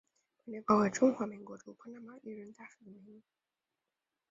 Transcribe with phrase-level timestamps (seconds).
[0.45, 3.21] 本列表为中华民国驻巴拿马历任大使的名录。